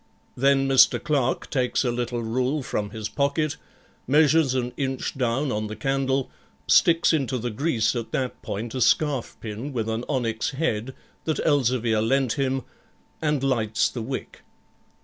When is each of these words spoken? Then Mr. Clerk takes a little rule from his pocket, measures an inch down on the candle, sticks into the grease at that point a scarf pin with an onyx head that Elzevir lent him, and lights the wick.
Then 0.35 0.67
Mr. 0.67 0.97
Clerk 0.99 1.47
takes 1.51 1.83
a 1.83 1.91
little 1.91 2.23
rule 2.23 2.63
from 2.63 2.89
his 2.89 3.07
pocket, 3.07 3.57
measures 4.07 4.55
an 4.55 4.73
inch 4.75 5.15
down 5.15 5.51
on 5.51 5.67
the 5.67 5.75
candle, 5.75 6.31
sticks 6.65 7.13
into 7.13 7.37
the 7.37 7.51
grease 7.51 7.95
at 7.95 8.11
that 8.11 8.41
point 8.41 8.73
a 8.73 8.81
scarf 8.81 9.37
pin 9.41 9.71
with 9.73 9.87
an 9.87 10.03
onyx 10.09 10.53
head 10.57 10.95
that 11.25 11.39
Elzevir 11.45 12.01
lent 12.01 12.33
him, 12.33 12.63
and 13.21 13.43
lights 13.43 13.89
the 13.89 14.01
wick. 14.01 14.41